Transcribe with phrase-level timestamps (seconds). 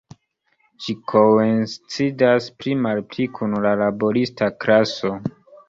[0.85, 5.17] Ĝi koincidas pli malpli kun la laborista klaso.